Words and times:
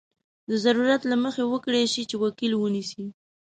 د 0.49 0.51
ضرورت 0.65 1.01
له 1.11 1.15
مخې 1.23 1.43
وکړای 1.47 1.85
شي 1.93 2.03
چې 2.09 2.15
وکیل 2.23 2.53
ونیسي. 2.57 3.05